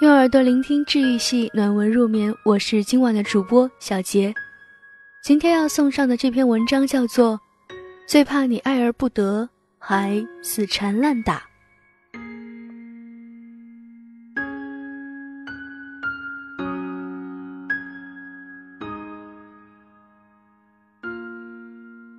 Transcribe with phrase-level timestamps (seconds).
[0.00, 4.32] 用耳朵聆听治愈系暖文入眠，我是今晚的主播小杰。
[5.24, 7.34] 今天要送上的这篇文章叫做
[8.06, 11.38] 《最怕你爱而不得，还死缠烂打》。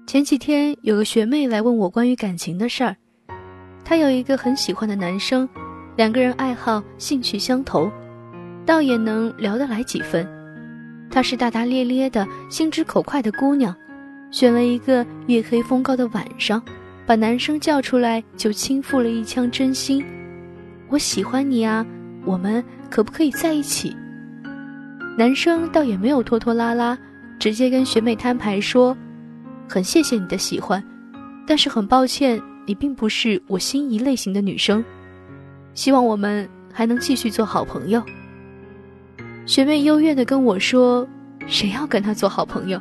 [0.05, 2.93] 前几天有个学妹来问我关于感情的事儿，
[3.85, 5.47] 她有一个很喜欢的男生。
[5.99, 7.91] 两个人爱好、兴趣相投，
[8.65, 10.25] 倒也能聊得来几分。
[11.11, 13.75] 她是大大咧咧的、心直口快的姑娘，
[14.31, 16.63] 选了一个月黑风高的晚上，
[17.05, 20.01] 把男生叫出来就倾覆了一腔真心
[20.87, 21.85] ：“我喜欢你啊，
[22.23, 23.93] 我们可不可以在一起？”
[25.19, 26.97] 男生倒也没有拖拖拉拉，
[27.37, 28.95] 直接跟学妹摊牌说
[29.67, 30.81] ：“很谢谢你的喜欢，
[31.45, 34.81] 但是很抱歉，你并不是我心仪类型的女生。”
[35.79, 38.03] 希望我们还能继续做好朋友。
[39.45, 41.07] 学妹幽怨的跟我说
[41.47, 42.77] ：“谁要跟他做好朋友？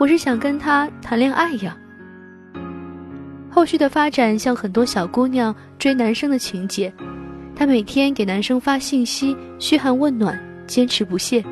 [0.00, 1.76] 我是想跟他谈恋爱呀。”
[3.52, 6.90] 后续的发展像很多小姑娘追男生的情节，
[7.54, 11.44] 她每天给男生发信息，嘘寒问暖，坚持不懈。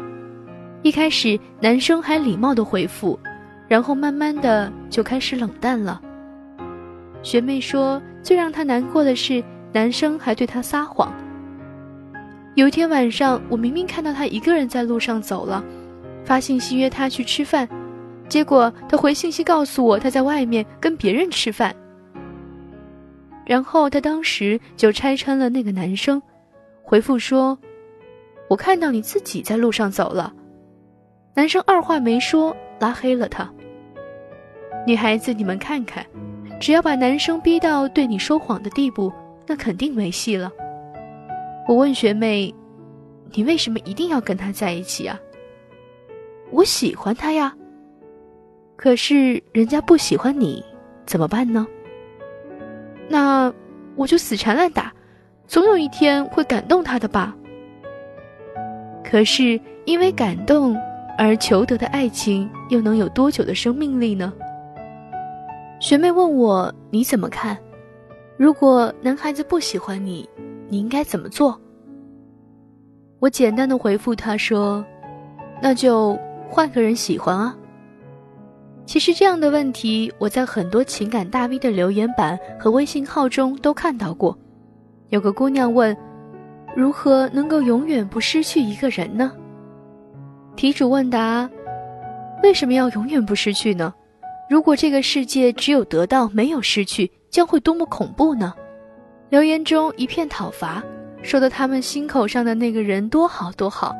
[0.81, 3.21] 一开始男生还礼貌的回复，
[3.69, 6.01] 然后慢慢的就开始冷淡了。
[7.23, 9.45] 学妹说，最让她难过的是。
[9.77, 11.13] 男生还对她撒谎。
[12.55, 15.63] 有一天晚上，我明明看到他一个人在路上走了，
[16.25, 17.69] 发信息约他去吃饭，
[18.27, 21.77] 结果他回信息告诉我他在外面跟别人吃饭。
[23.45, 26.23] 然后他当时就拆穿了那个男生，
[26.83, 27.59] 回复说
[28.49, 30.33] ：“我看到你自己在路上走了。”
[31.37, 33.47] 男生二话没说拉黑了他。
[34.87, 36.03] 女孩子，你们看看，
[36.59, 39.13] 只要把男生逼到对你说谎的地步。
[39.47, 40.51] 那肯定没戏了。
[41.69, 42.55] 我问学妹
[43.33, 45.19] ：“你为什么一定要跟他在一起啊？”
[46.51, 47.55] 我喜欢他呀。
[48.77, 50.63] 可是人家不喜欢你，
[51.07, 51.67] 怎么办呢？
[53.09, 53.53] 那
[53.95, 54.93] 我就死缠烂打，
[55.47, 57.35] 总有一天会感动他的吧。
[59.03, 60.77] 可是因为感动
[61.17, 64.33] 而求得的爱情，又能有多久的生命力呢？
[65.81, 67.57] 学妹问我：“你怎么看？”
[68.39, 70.29] 如果男孩子不喜欢你，
[70.69, 71.59] 你应该怎么做？
[73.19, 74.85] 我简单的回复他说
[75.63, 76.19] ：“那就
[76.51, 77.57] 换个人喜欢啊。”
[78.85, 84.37] 其实这样的问题，我在很多情感大 V 的留言板和微信号中都看到过。
[85.09, 85.97] 有个姑娘问
[86.77, 89.33] ：“如何能够永远不失去一个人呢？”
[90.57, 91.49] 题主问答
[92.45, 93.95] ：“为什么要永远不失去呢？
[94.51, 98.55] 如果这个世界只有得到没有失去？”将会多么恐怖呢？
[99.29, 100.83] 留言中一片讨伐，
[101.23, 103.95] 说的他们心口上的那个人多好多好，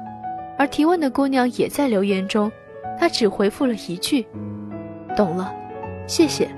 [0.57, 2.51] 而提问的姑娘也在留言中，
[2.99, 4.27] 她只回复了一句
[5.15, 5.55] ：“懂了，
[6.07, 6.49] 谢谢。”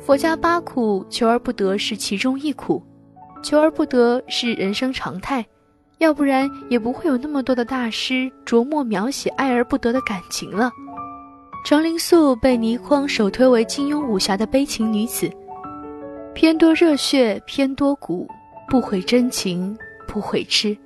[0.00, 2.82] 佛家八苦，求而不得是其中一苦，
[3.42, 5.44] 求而不得是人生常态。
[5.98, 10.70] 要不然也不会有那么多的大师琢磨描写爱而不得的感情了。
[11.64, 15.28] 程灵素被倪匡首推为金庸武侠的悲情女子，
[16.34, 18.28] 偏多热血，偏多骨，
[18.68, 19.76] 不悔真情，
[20.06, 20.76] 不悔痴。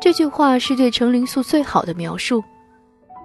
[0.00, 2.42] 这句话是对程灵素最好的描述。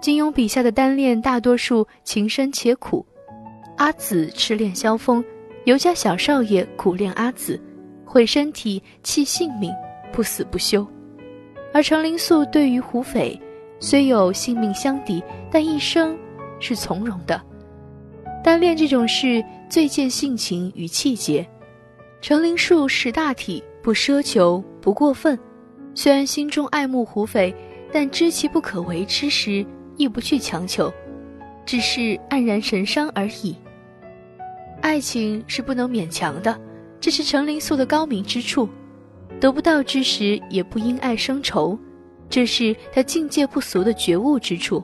[0.00, 3.04] 金庸笔下的单恋大多数情深且苦，
[3.78, 5.24] 阿紫痴恋萧峰，
[5.64, 7.58] 尤家小少爷苦恋阿紫，
[8.04, 9.72] 毁身体弃性命，
[10.12, 10.86] 不死不休。
[11.76, 13.38] 而程灵素对于胡斐，
[13.80, 16.16] 虽有性命相抵，但一生
[16.58, 17.38] 是从容的。
[18.42, 21.46] 单恋这种事最见性情与气节。
[22.22, 25.38] 程灵素识大体，不奢求，不过分。
[25.94, 27.54] 虽然心中爱慕胡斐，
[27.92, 29.62] 但知其不可为之时，
[29.98, 30.90] 亦不去强求，
[31.66, 33.54] 只是黯然神伤而已。
[34.80, 36.58] 爱情是不能勉强的，
[36.98, 38.66] 这是程灵素的高明之处。
[39.46, 41.78] 得不到之时，也不因爱生愁，
[42.28, 44.82] 这是他境界不俗的觉悟之处。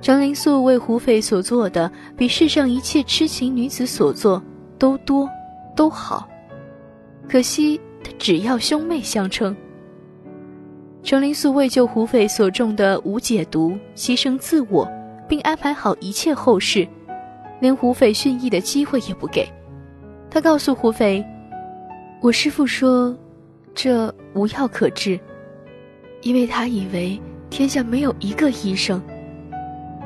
[0.00, 4.42] 程灵素为胡斐所做的，比世上一切痴情女子所做
[4.76, 5.30] 都多，
[5.76, 6.28] 都好。
[7.28, 9.56] 可惜他只要兄妹相称。
[11.04, 14.90] 程灵素为救胡斐所中的无解毒，牺牲自我，
[15.28, 16.84] 并安排好一切后事，
[17.60, 19.48] 连胡斐殉意的机会也不给。
[20.28, 21.24] 他告诉胡斐。
[22.20, 23.16] 我师父说，
[23.74, 25.18] 这无药可治，
[26.22, 27.20] 因为他以为
[27.50, 29.00] 天下没有一个医生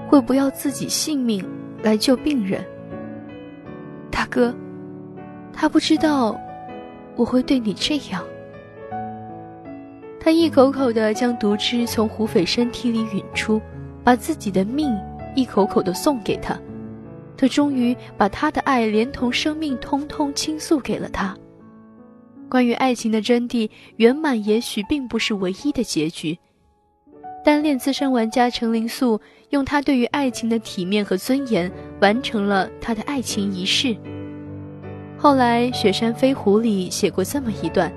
[0.09, 1.45] 会不要自己性命
[1.83, 2.65] 来救病人。
[4.11, 4.55] 大哥，
[5.53, 6.39] 他不知道
[7.17, 8.23] 我会对你这样。
[10.21, 13.61] 他一口口的将毒汁从胡斐身体里吮出，
[14.05, 14.97] 把自己的命
[15.35, 16.57] 一口口的送给他。
[17.37, 21.37] 他终于把他的爱连同生命通通倾诉给了他。
[22.53, 26.39] 关于爱情的真谛，圆满也许并不是唯一的结局。
[27.43, 29.19] 单恋资深玩家程灵素
[29.49, 31.73] 用他对于爱情的体面和尊严，
[32.03, 33.97] 完成了他的爱情仪式。
[35.17, 37.91] 后来，《雪山飞狐》里写过这么一段。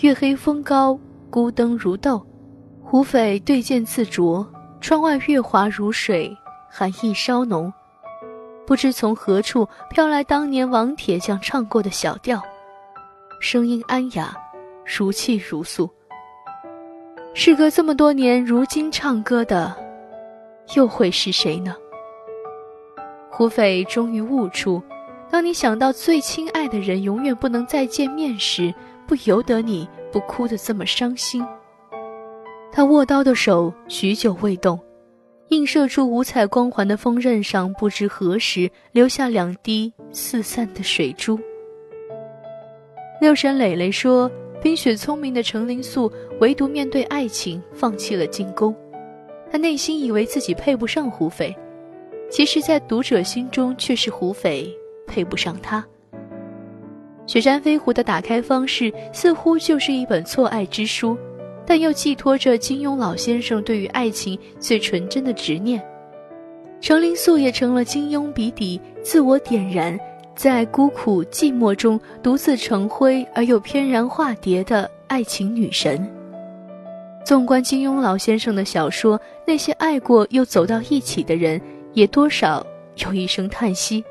[0.00, 0.98] 月黑风高，
[1.30, 2.20] 孤灯如豆，
[2.82, 4.44] 胡匪对剑自酌。
[4.80, 6.36] 窗外月华如水，
[6.68, 7.72] 寒意稍浓。
[8.66, 12.42] 不知从何处飘来当年王铁匠唱过的小调，
[13.40, 14.36] 声音安雅，
[14.84, 15.88] 如泣如诉。
[17.34, 19.74] 事隔这么多年，如今唱歌的，
[20.74, 21.76] 又会是谁呢？
[23.30, 24.82] 胡斐终于悟出，
[25.30, 28.74] 当你想到最亲爱的人永远不能再见面时。
[29.06, 31.42] 不由得你不哭得这么伤心。
[32.70, 34.78] 他握刀的手许久未动，
[35.48, 41.40] 映射出五彩光环的锋刃上，不知何时留下两滴四散的水珠。
[43.20, 44.30] 六神磊磊说
[44.62, 46.10] ：“冰雪聪明的程灵素，
[46.40, 48.74] 唯独面对爱情放弃了进攻。
[49.50, 51.52] 他内心以为自己配不上胡斐，
[52.30, 54.72] 其实，在读者心中却是胡斐
[55.04, 55.84] 配不上他。”
[57.30, 61.18] 《雪山飞狐》的打开方式似乎就是一本错爱之书，
[61.66, 65.82] 但又寄托着金庸老先生对于爱情最纯真的执念。
[66.80, 69.98] 程灵素也成了金庸笔底自我点燃，
[70.38, 76.08] 在孤苦寂寞中独自成灰而又翩然化蝶的爱情女神。
[77.24, 81.60] 纵观金庸老先生的小说，那些爱过又走到一起的人，
[81.92, 82.64] 也多少
[83.04, 84.04] 有一声叹息。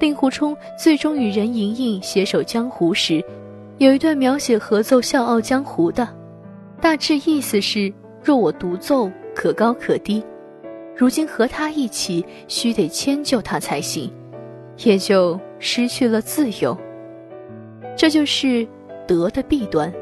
[0.00, 3.24] 令狐冲最终与任盈盈携手江湖时，
[3.78, 6.08] 有一段描写合奏《笑傲江湖》的，
[6.80, 7.92] 大致意思是：
[8.24, 10.20] 若我独奏，可高可低；
[10.96, 14.12] 如今和他一起，须得迁就他才行，
[14.84, 16.76] 也就失去了自由。
[17.96, 18.66] 这就是
[19.06, 19.92] 德的弊端。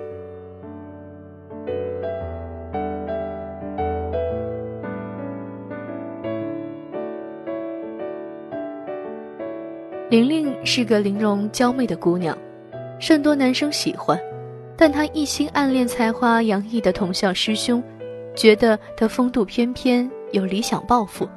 [10.08, 12.36] 玲玲是个玲珑娇媚的姑娘，
[12.98, 14.18] 甚多男生喜欢，
[14.76, 17.80] 但她一心暗恋才华洋溢的同校师兄，
[18.34, 21.28] 觉得他风度翩翩，有理想抱负，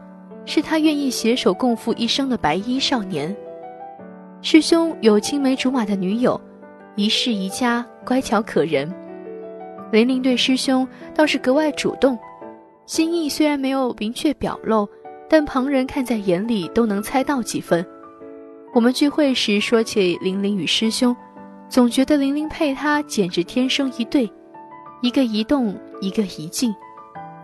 [0.45, 3.35] 是他愿意携手共赴一生的白衣少年。
[4.41, 6.39] 师兄有青梅竹马的女友，
[6.95, 8.93] 一世一家，乖巧可人。
[9.91, 12.17] 玲玲对师兄倒是格外主动，
[12.85, 14.89] 心意虽然没有明确表露，
[15.29, 17.85] 但旁人看在眼里都能猜到几分。
[18.73, 21.15] 我们聚会时说起玲玲与师兄，
[21.69, 24.29] 总觉得玲玲配他简直天生一对，
[25.01, 26.73] 一个一动，一个一静，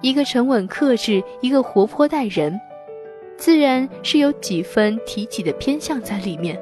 [0.02, 2.60] 一个沉稳克制，一个活泼待人，
[3.40, 6.60] 自然是有几分提己的偏向在里面。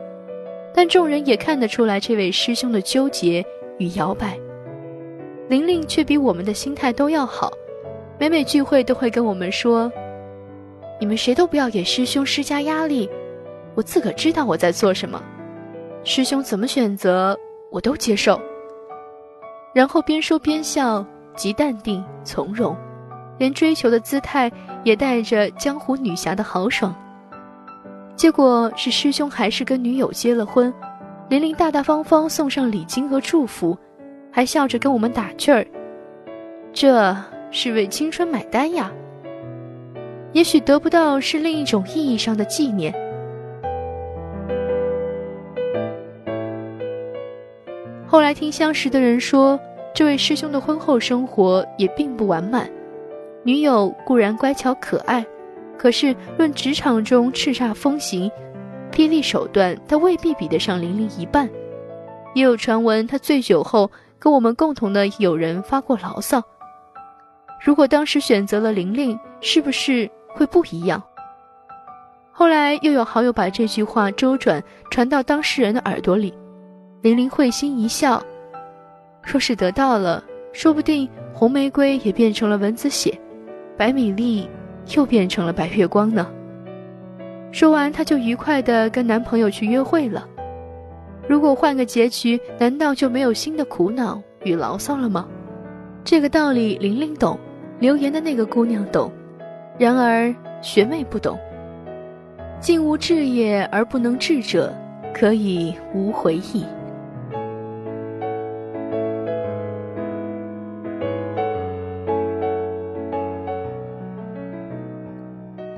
[0.74, 3.44] 但众人也看得出来这位师兄的纠结
[3.80, 4.38] 与摇摆。
[5.50, 7.52] 玲玲却比我们的心态都要好，
[8.20, 9.92] 每每聚会都会跟我们说
[11.02, 13.10] ：“你们谁都不要给师兄施加压力。”
[13.74, 15.22] 我自个知道我在做什么，
[16.04, 17.38] 师兄怎么选择
[17.72, 18.40] 我都接受。
[19.74, 22.76] 然后边说边笑，极淡定从容，
[23.38, 24.52] 连追求的姿态
[24.88, 26.96] 也带着江湖女侠的豪爽。
[28.16, 30.74] 结果是师兄还是跟女友结了婚，
[31.28, 33.78] 玲玲大大方方送上礼金和祝福，
[34.32, 35.68] 还笑着跟我们打趣儿
[36.72, 37.14] ：“这
[37.52, 38.90] 是为青春买单呀。”
[40.32, 42.94] 也许得不到是另一种意义上的纪念。
[48.08, 49.60] 后来听相识的人说，
[49.94, 52.70] 这位师兄的婚后生活也并不完满，
[53.48, 55.26] 女友固然乖巧可爱，
[55.78, 58.30] 可是论职场中叱咤风行、
[58.92, 61.50] 霹雳手段，她未必比得上玲玲一半。
[62.36, 63.90] 也有传闻，她醉酒后
[64.20, 66.44] 跟我们共同的友人发过牢骚。
[67.64, 71.02] 如果当时选择了玲玲，是不是会不一样？
[72.34, 74.62] 后来又有好友把这句话周转
[74.92, 76.34] 传到当事人的耳朵里。
[77.02, 78.22] 玲玲会心一笑，
[79.24, 83.18] 若是得到了，说不定红玫瑰也变成了蚊子血，
[83.78, 84.50] 白米粒
[84.96, 86.28] 又变成了白月光呢。
[87.52, 90.28] 说完，她就愉快地跟男朋友去约会了。
[91.28, 95.28] 如果换个结局，难道就没有新的苦恼与牢骚了吗？
[96.04, 97.38] 这个道理，玲玲懂，
[97.80, 99.12] 留言的那个姑娘懂，
[99.78, 101.38] 然而学妹不懂。
[102.60, 104.74] 竟无志也而不能志者，
[105.14, 106.66] 可以无回忆。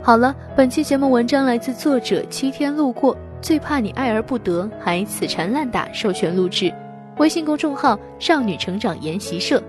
[0.10, 6.74] 好了，本期节目文章来自作者七天路过，最怕你爱而不得，还死缠烂打，授权录制，
[7.20, 9.62] 微信公众号少女成长研习社，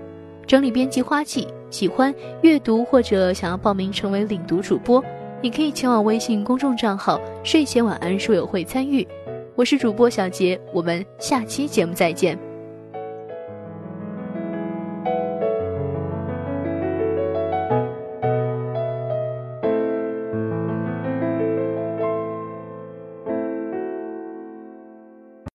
[0.47, 1.47] 整理编辑花季。
[1.69, 5.05] 喜欢阅读或者想要报名成为领读主播，
[5.43, 9.07] 你可以前往微信公众账号“睡前晚安书友会”参与。
[9.55, 12.35] 我是主播小杰，我们下期节目再见。